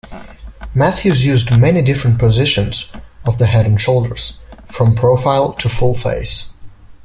Matthews 0.73 1.23
used 1.27 1.55
many 1.59 1.83
different 1.83 2.17
positions 2.17 2.87
of 3.23 3.37
the 3.37 3.45
head 3.45 3.67
and 3.67 3.79
shoulders, 3.79 4.39
from 4.65 4.95
profile 4.95 5.53
to 5.53 5.69
full-face. 5.69 6.53